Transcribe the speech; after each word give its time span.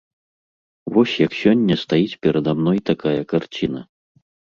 Вось 0.93 1.11
як 1.25 1.35
сёння 1.41 1.75
стаіць 1.83 2.17
перад 2.27 2.45
мной 2.61 2.79
такая 2.91 3.21
карціна. 3.35 3.81